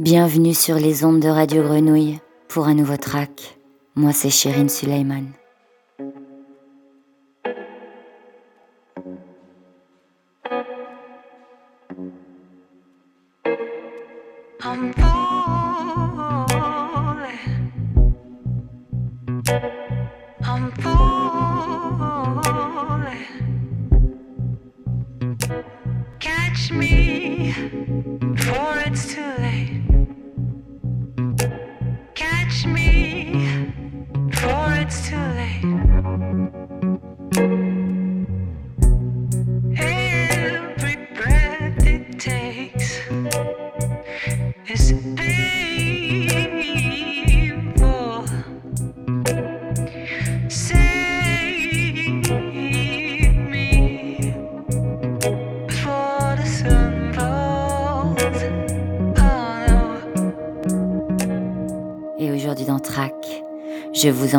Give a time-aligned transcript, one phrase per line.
[0.00, 3.58] Bienvenue sur les ondes de Radio Grenouille pour un nouveau track.
[3.96, 5.32] Moi c'est Shirin Suleiman.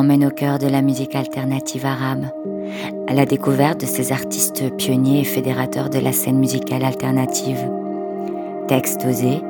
[0.09, 2.25] Au cœur de la musique alternative arabe,
[3.07, 7.69] à la découverte de ces artistes pionniers et fédérateurs de la scène musicale alternative.
[8.67, 9.43] Textes osés,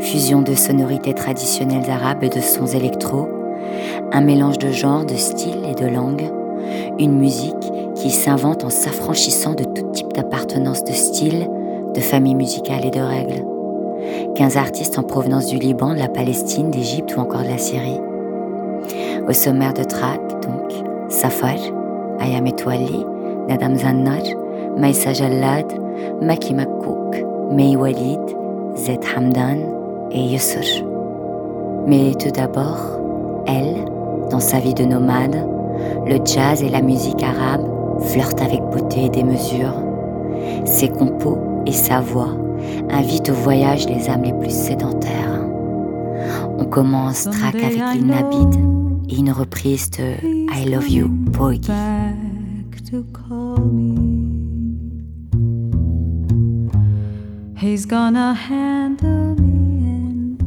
[0.00, 3.28] fusion de sonorités traditionnelles arabes et de sons électro,
[4.10, 6.32] un mélange de genres, de styles et de langues,
[6.98, 7.54] une musique
[7.94, 11.50] qui s'invente en s'affranchissant de tout type d'appartenance de style,
[11.94, 13.44] de famille musicale et de règles.
[14.36, 18.00] 15 artistes en provenance du Liban, de la Palestine, d'Égypte ou encore de la Syrie.
[19.28, 20.72] Au sommaire de track, donc,
[21.10, 21.58] Safar,
[22.18, 23.04] Ayam Etwali,
[23.46, 24.22] Nadam Zannar,
[24.78, 25.66] Maïsa Jallad,
[26.22, 27.14] Maki Makouk,
[27.52, 28.20] Mei Walid,
[28.74, 29.58] Zed Hamdan
[30.12, 30.82] et Yusur.
[31.86, 32.80] Mais tout d'abord,
[33.46, 33.84] elle,
[34.30, 35.36] dans sa vie de nomade,
[36.06, 37.68] le jazz et la musique arabe
[38.00, 39.74] flirtent avec beauté et démesure.
[40.64, 42.30] Ses compos et sa voix
[42.88, 45.42] invitent au voyage les âmes les plus sédentaires.
[46.58, 50.16] On commence track avec l'Inabid et une reprise de
[50.52, 51.72] I Love You, Porgy.
[57.60, 60.40] He's gonna handle me and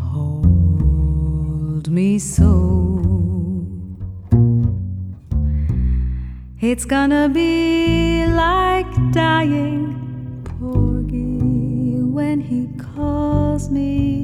[0.00, 2.98] hold me so.
[6.60, 9.94] It's gonna be like dying,
[10.44, 14.21] Porgy, when he calls me.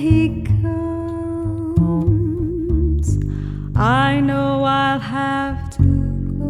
[0.00, 0.78] He comes,
[3.76, 5.82] I know I'll have to
[6.38, 6.48] go.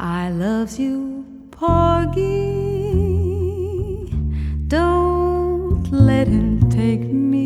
[0.00, 2.20] I love you, Porgy.
[4.66, 7.40] Don't let him take me.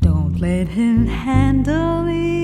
[0.00, 2.37] Don't let him handle me.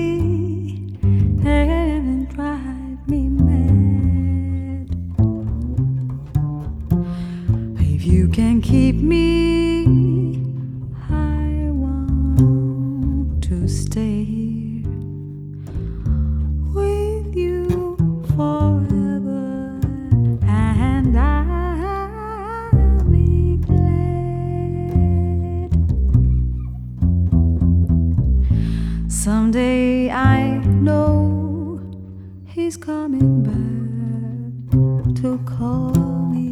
[32.65, 35.93] He's coming back to call.
[36.33, 36.49] Me.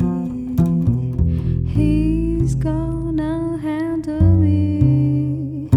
[1.68, 5.70] He's gonna handle me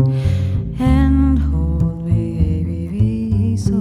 [0.79, 3.57] and hold me baby.
[3.57, 3.79] so.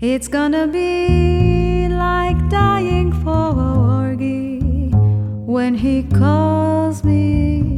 [0.00, 3.72] It's gonna be like dying for a
[4.04, 4.60] Orgy
[5.54, 7.77] when he calls me.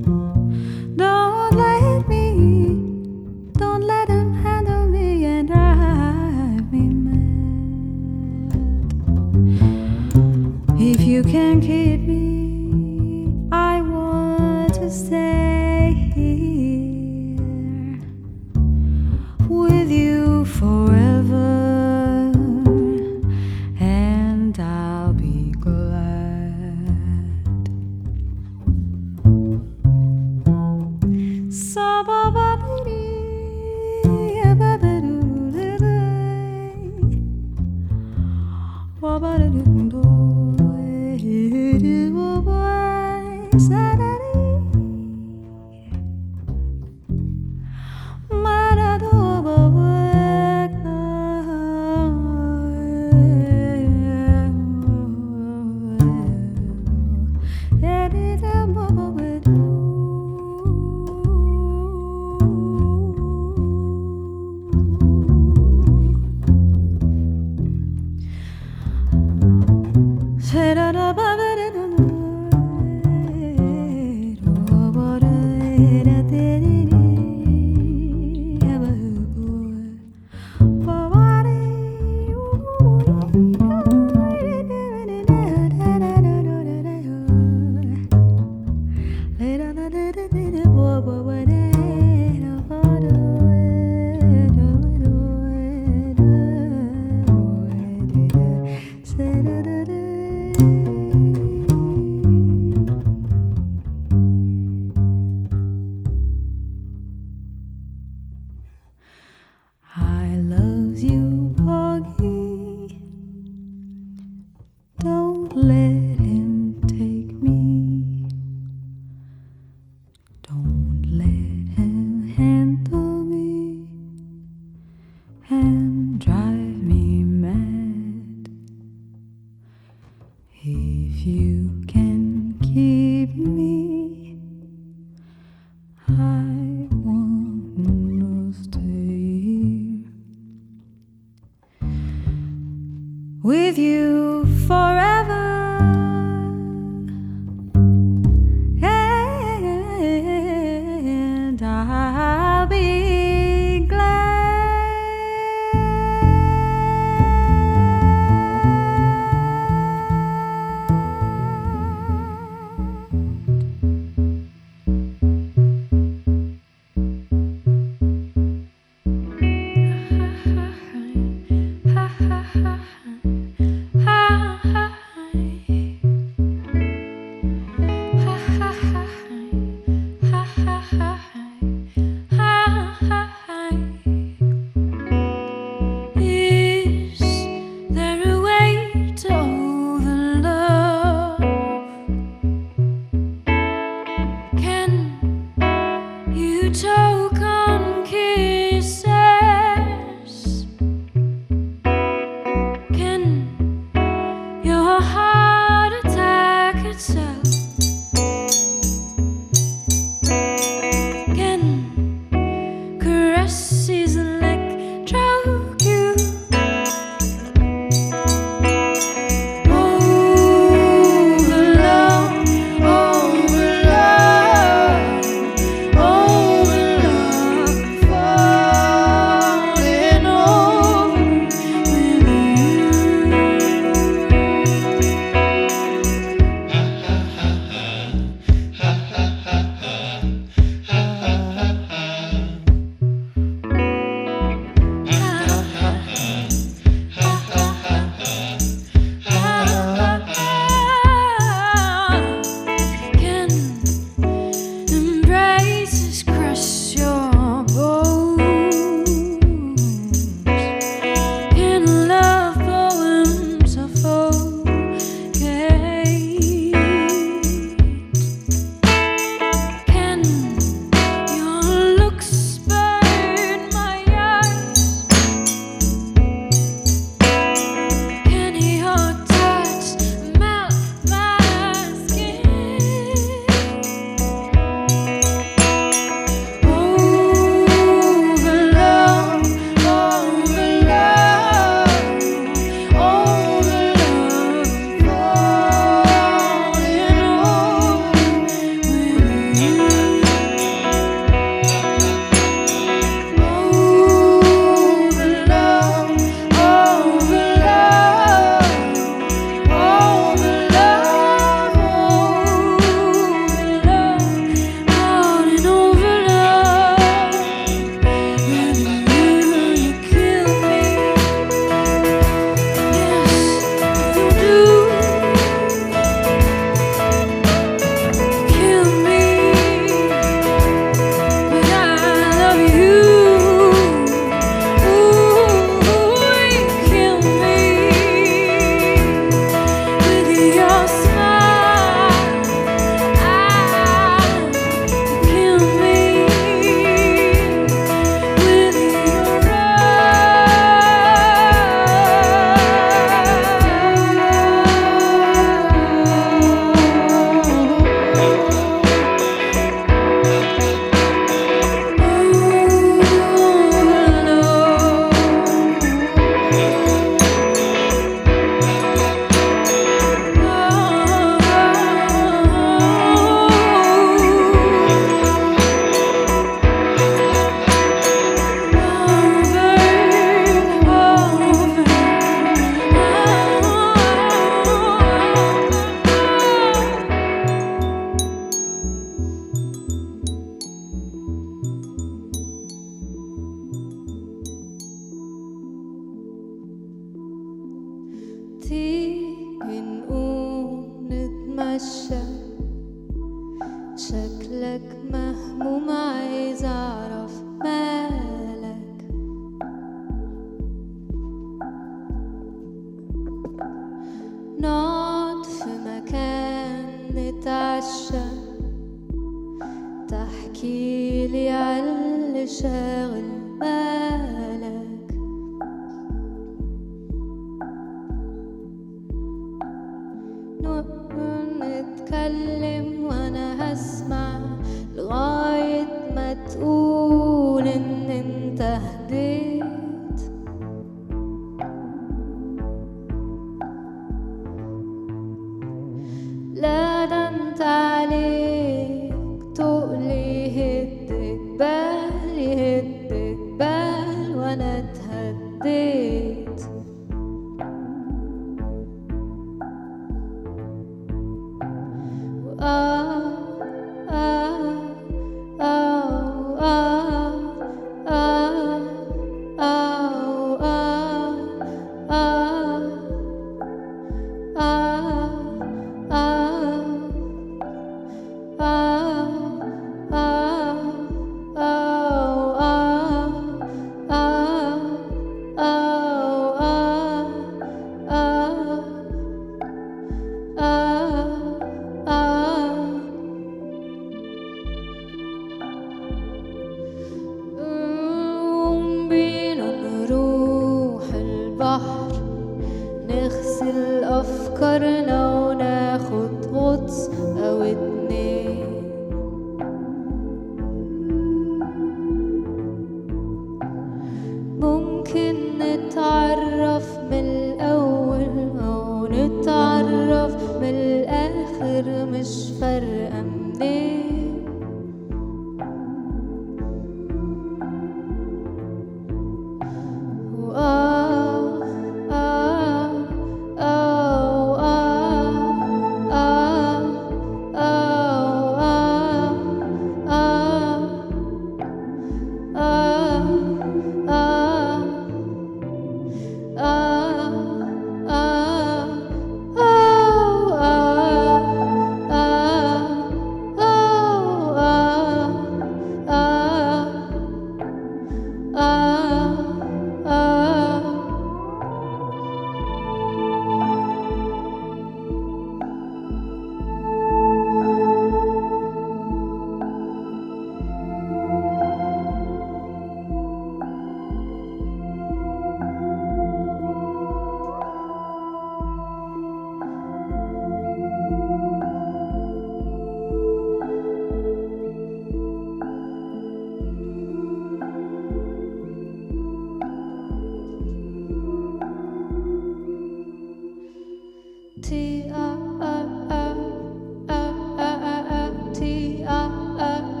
[599.61, 600.00] up.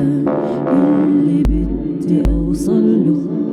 [0.00, 3.43] المكان اللي بدي أوصل له.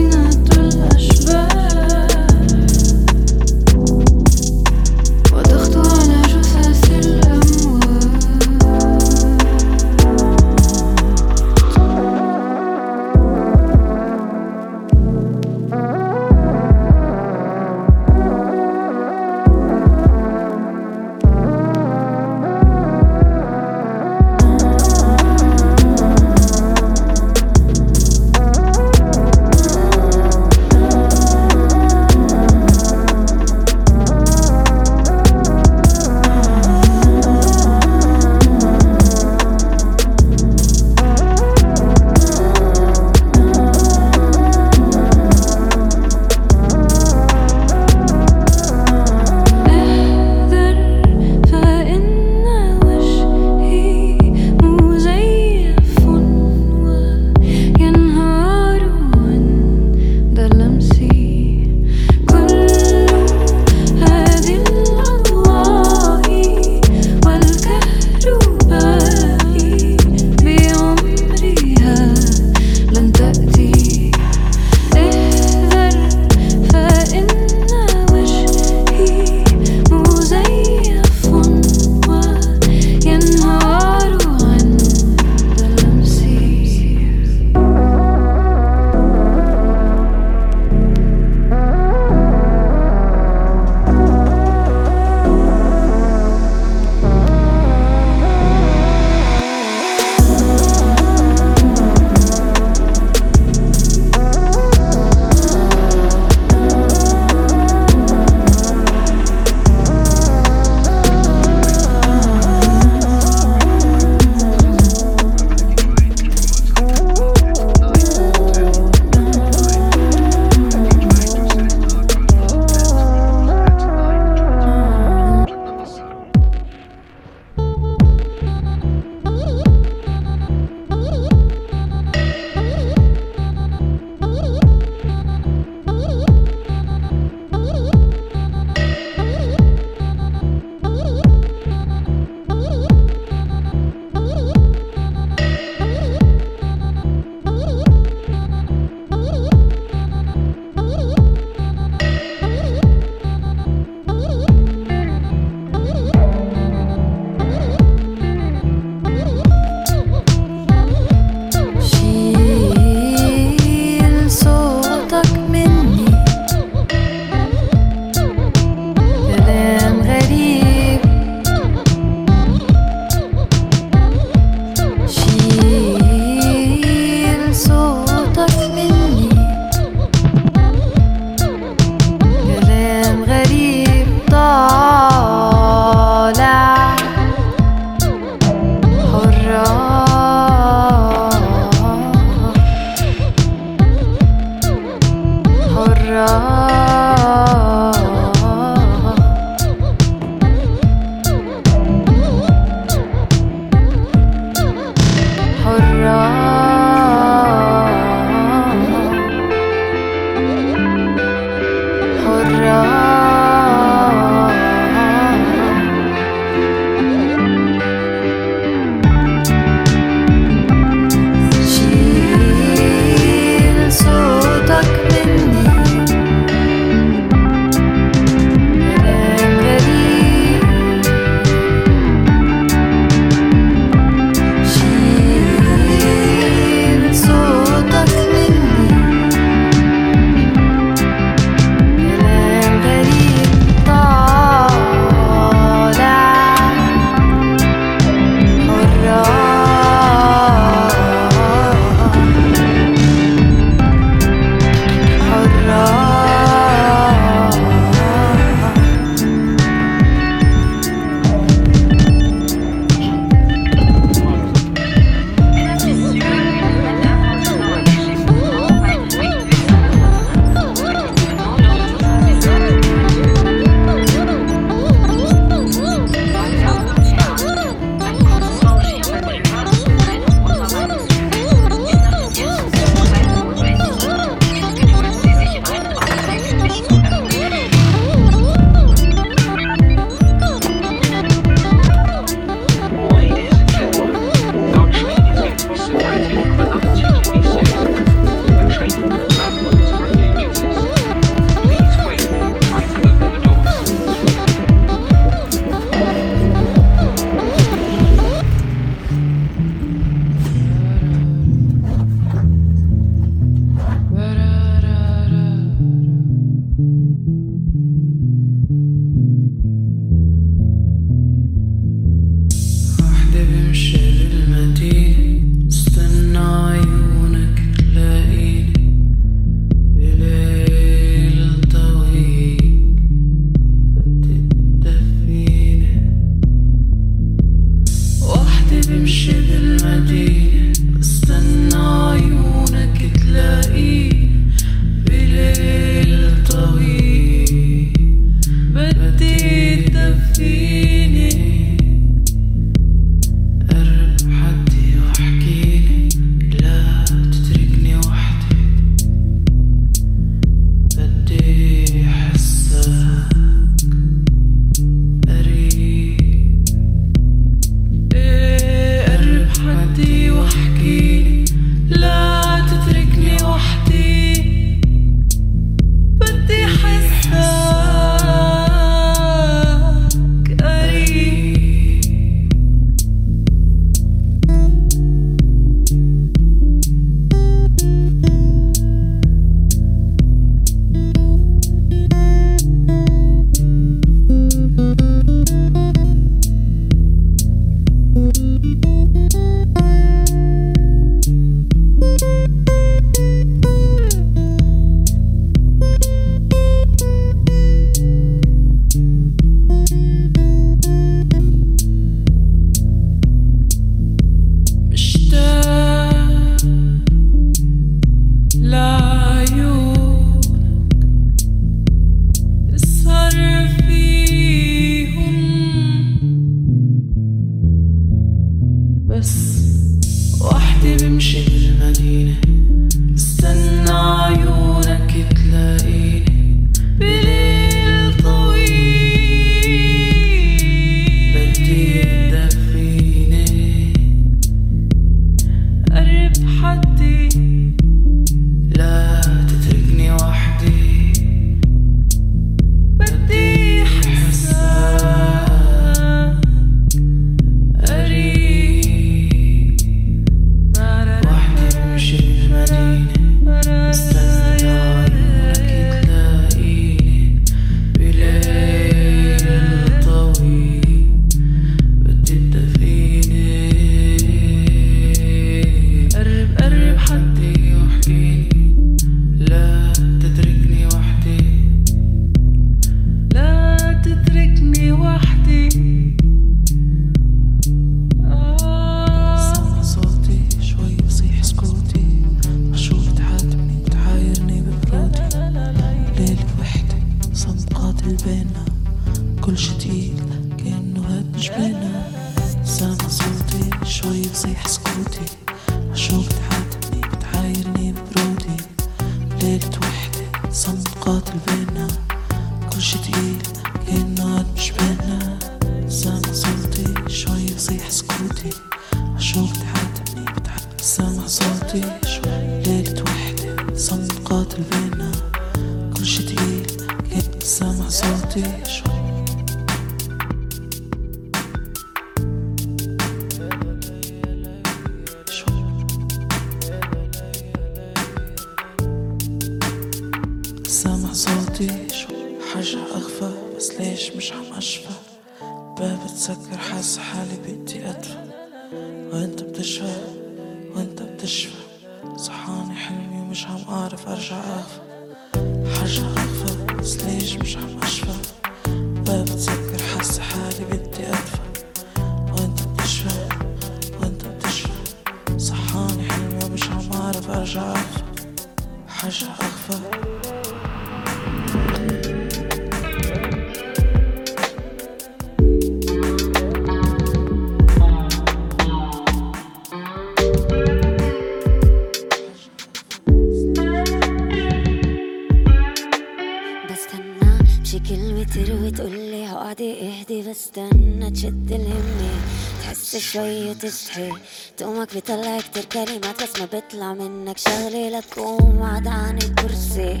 [593.12, 594.12] شوي تصحي
[594.56, 597.38] تقومك بيطلع كتير كلمات بس ما بيطلع منك.
[597.38, 600.00] شغلة لتقوم عاد عن الكرسي.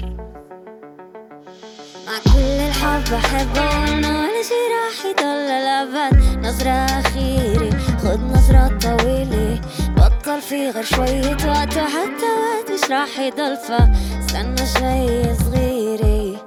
[2.06, 3.60] مع كل الحب بحبه.
[3.60, 9.60] وأنا ولا شي راح يضل للأبد نظرة أخيرة خد نظرة طويلة.
[9.96, 11.76] بطل في غير شوية وقت.
[11.76, 13.56] وحتى وقت مش راح يضل.
[13.56, 16.46] فاستنى شوي صغيرة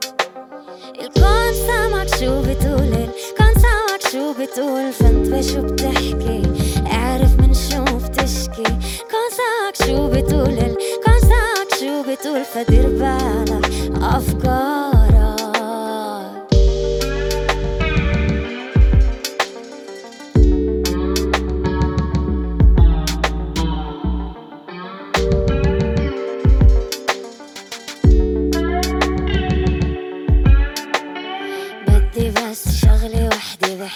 [0.99, 3.09] الكون سامعك شو بتقول
[4.15, 6.41] شو بتقول؟ فهمت بشو بتحكي؟
[6.91, 8.63] اعرف من شو بتشكي؟
[9.11, 13.71] كونساك شو بتقول؟ الكونساك شو بتقول؟ فدير بالك
[14.03, 14.94] أفكار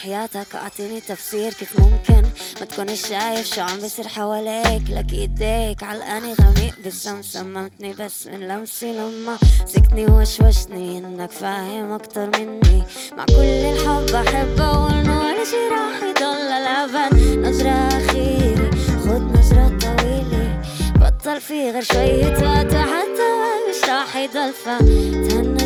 [0.10, 2.30] حياتك أعطيني تفسير كيف ممكن.
[2.60, 4.90] ما تكونش شايف شو عم بصير حواليك.
[4.90, 10.98] لك إيديك علقاني غميق بالسم سممتني بس من لمسي لما سكتني وشوشني.
[10.98, 12.84] إنك فاهم أكتر مني.
[13.18, 18.72] مع كل الحب بحب أقول إنه ولا شي راح يضل للابد نظرة أخيرة
[19.04, 20.62] خد نظرة طويلة.
[20.96, 23.30] بطل في غير شوية وقت حتى
[23.70, 24.54] مش راح يضل.
[24.54, 25.60] فتهنى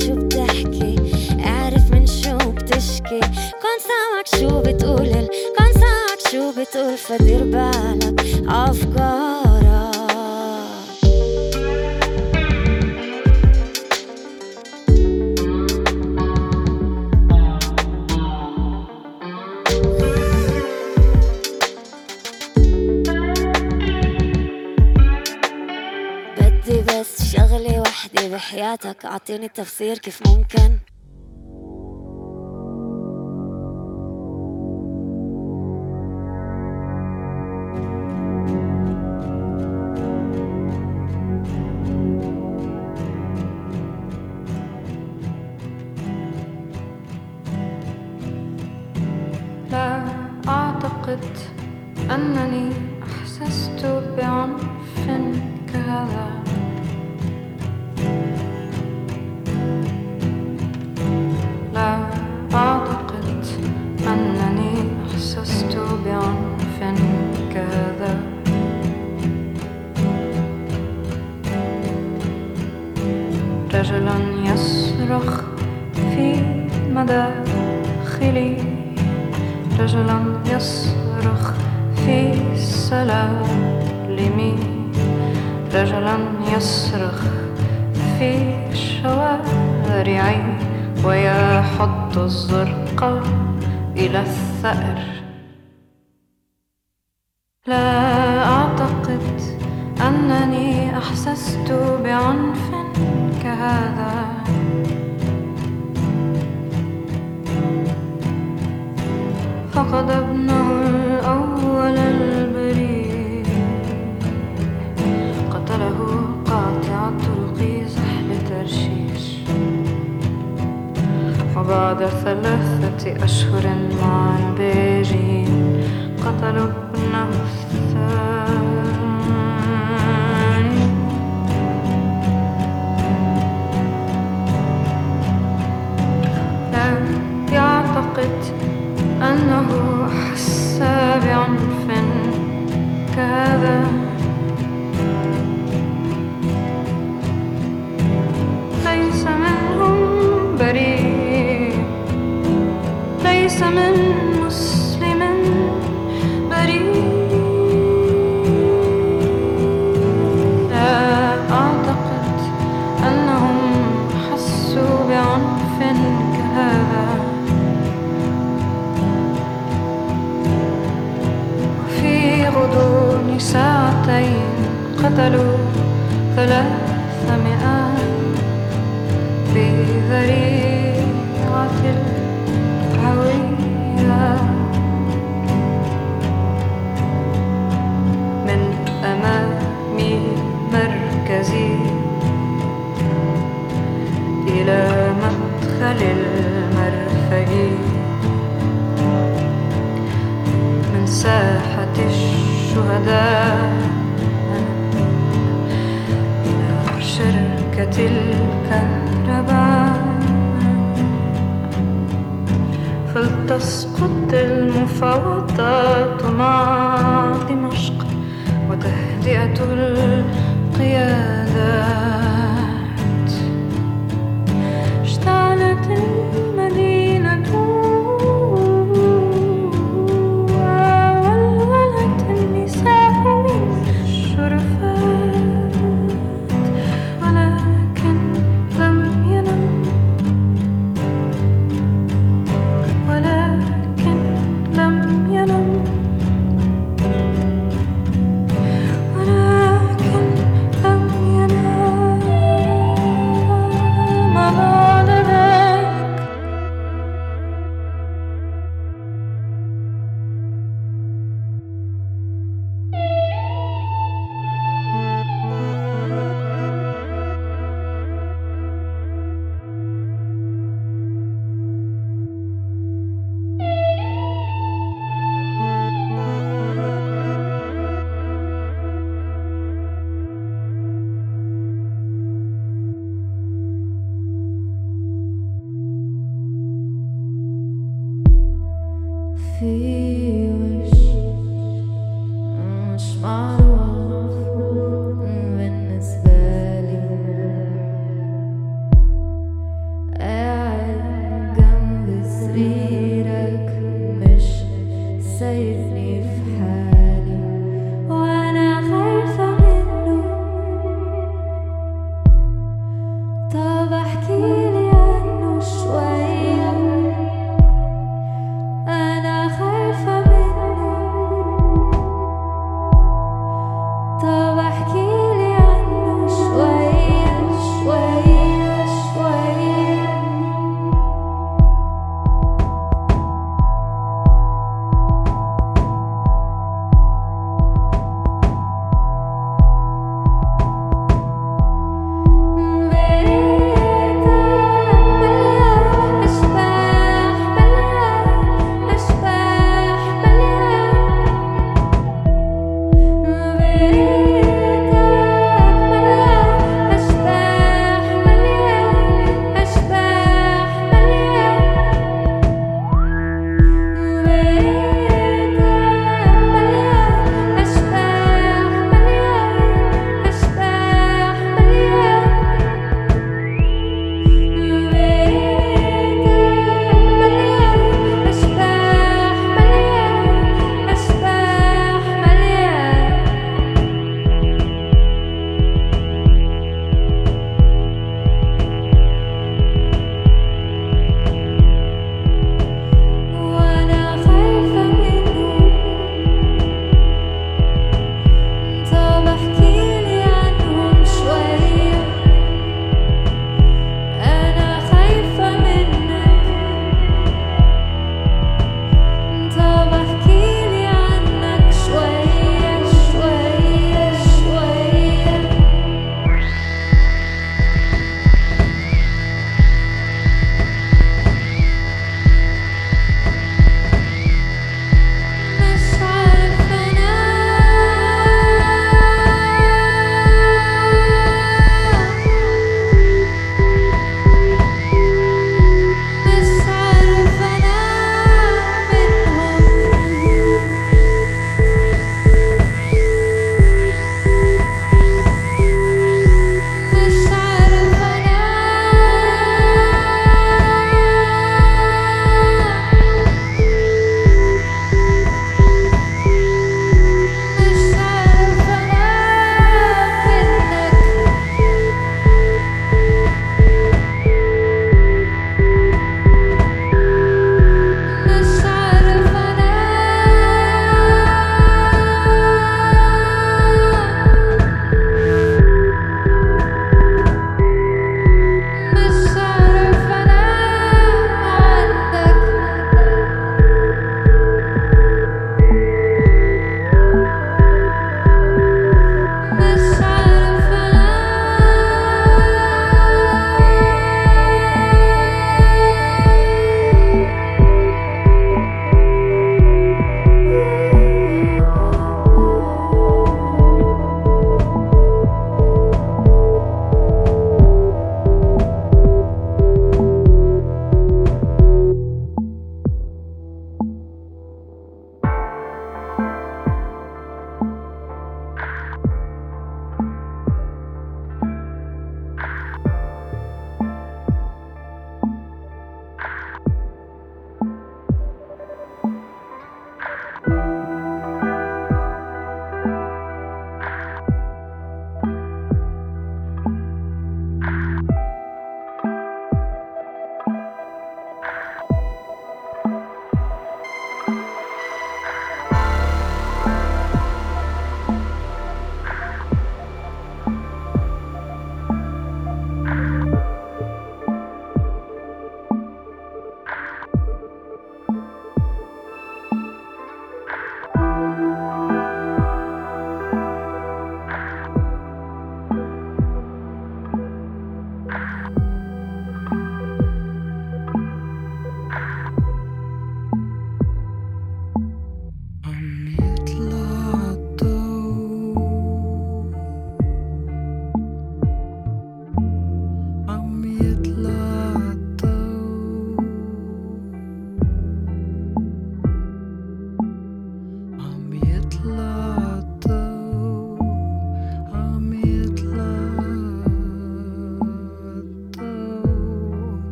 [0.00, 0.30] شوي
[28.50, 30.78] حياتك أعطيني تفسير كيف ممكن؟
[94.10, 95.19] إلى الثأر.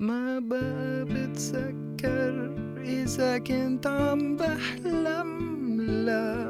[0.00, 6.47] ما بقى بتذكر إذا كنت عم بحلم لا.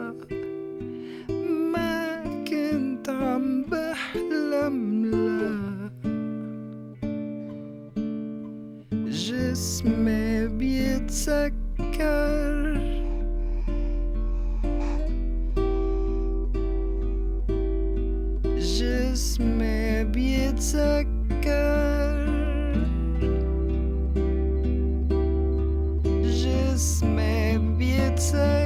[26.79, 28.58] Christmas, maybe it's a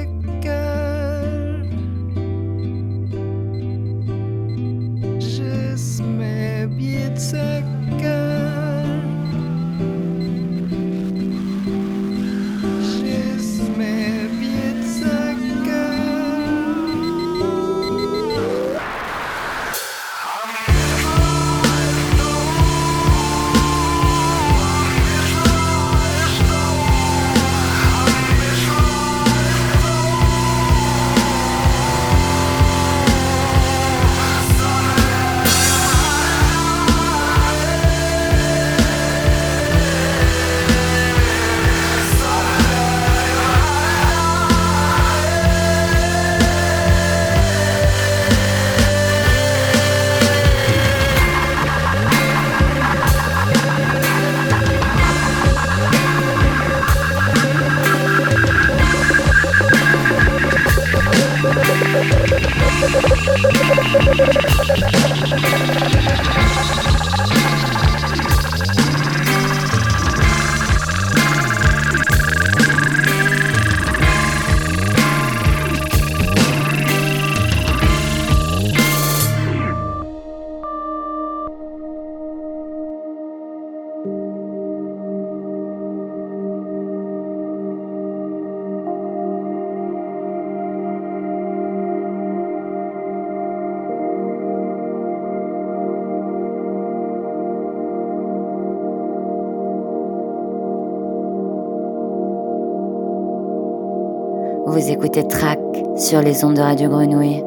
[104.65, 105.59] Vous écoutez Track
[105.97, 107.43] sur les ondes de Radio Grenouille.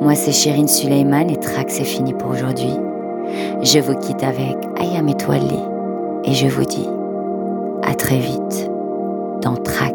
[0.00, 2.72] Moi, c'est Chérine Suleiman et Track, c'est fini pour aujourd'hui.
[3.62, 5.58] Je vous quitte avec Ayam Étoilé
[6.24, 6.88] et je vous dis
[7.82, 8.70] à très vite
[9.42, 9.94] dans Track.